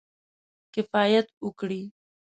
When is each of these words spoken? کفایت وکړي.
کفایت 0.73 1.27
وکړي. 1.45 1.81